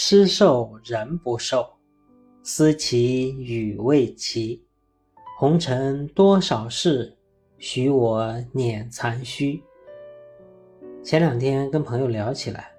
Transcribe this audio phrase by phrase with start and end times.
[0.00, 1.68] 诗受人不受，
[2.44, 4.64] 思其语未齐。
[5.36, 7.18] 红尘多少事，
[7.58, 9.60] 许我捻残须。
[11.02, 12.70] 前两天跟朋友聊起来，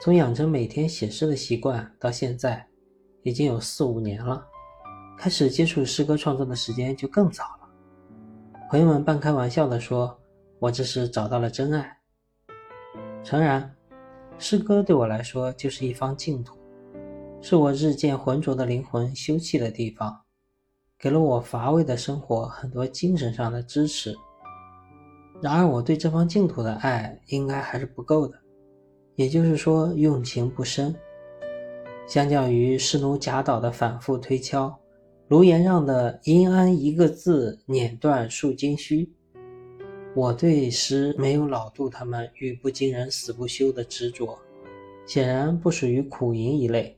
[0.00, 2.66] 从养成每天写诗的习惯到现在，
[3.22, 4.44] 已经有四五年了。
[5.16, 7.68] 开始接触诗歌创作的时间就更早了。
[8.72, 10.18] 朋友们半开玩笑地说
[10.58, 11.96] ：“我这是找到了真爱。”
[13.22, 13.72] 诚然。
[14.36, 16.58] 诗歌对我来说就是一方净土，
[17.40, 20.20] 是我日渐浑浊的灵魂休憩的地方，
[20.98, 24.14] 给了我乏味的生活很多精神上的支持。
[25.40, 28.38] 然而，我对这方净土的爱应该还是不够的，
[29.14, 30.94] 也就是说，用情不深。
[32.06, 34.76] 相较于诗奴贾岛的反复推敲，
[35.28, 39.10] 卢延让的“阴安一个字，碾断数金须”。
[40.16, 44.38] 我对诗没有老杜他们“语不惊人死不休”的执着，
[45.06, 46.96] 显然不属于苦吟一类。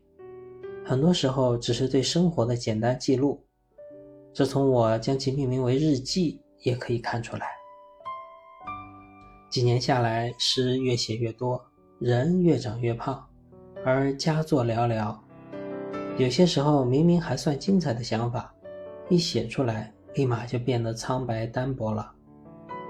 [0.84, 3.42] 很多时候只是对生活的简单记录，
[4.34, 7.46] 这从我将其命名为日记也可以看出来。
[9.48, 11.58] 几年下来，诗越写越多，
[11.98, 13.26] 人越长越胖，
[13.82, 15.16] 而佳作寥寥。
[16.18, 18.54] 有些时候明明还算精彩的想法，
[19.08, 22.12] 一写出来，立马就变得苍白单薄了。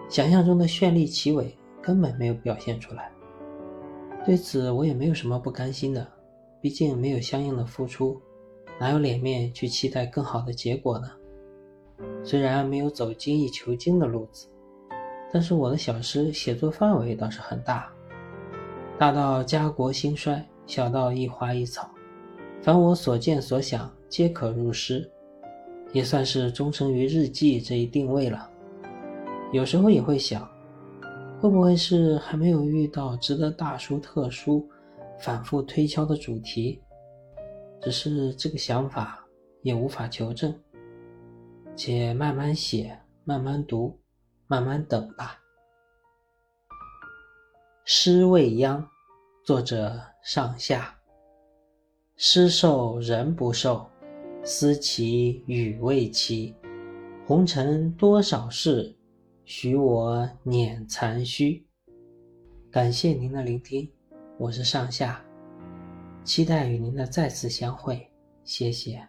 [0.08, 3.10] 想象中的绚丽奇伟根本没有表现出来，
[4.24, 6.06] 对此我也没有什么不甘心的，
[6.60, 8.20] 毕竟没有相应的付出，
[8.78, 11.10] 哪有脸面去期待更好的结果呢？
[12.22, 14.46] 虽然没有走精益求精的路子，
[15.32, 17.90] 但是我的小诗写作范围倒是很大，
[18.98, 21.90] 大到家国兴衰，小到一花一草，
[22.62, 25.10] 凡我所见所想皆可入诗，
[25.92, 28.50] 也算是忠诚于日记这一定位了。
[29.52, 30.47] 有时候也会想，
[31.41, 34.69] 会不会是还没有遇到值得大书特书、
[35.20, 36.83] 反复推敲的主题？
[37.80, 39.24] 只是这个想法
[39.62, 40.52] 也无法求证，
[41.77, 43.96] 且慢慢写，慢慢读，
[44.48, 45.39] 慢慢等吧。
[47.84, 48.84] 诗未央，
[49.45, 50.92] 作者上下。
[52.17, 53.89] 诗受人不受，
[54.42, 56.52] 思其语未齐。
[57.27, 58.95] 红尘多少事。
[59.48, 61.64] 许我捻残须。
[62.68, 63.89] 感谢您的聆听，
[64.39, 65.24] 我是上下，
[66.24, 68.11] 期待与您的再次相会，
[68.42, 69.08] 谢谢。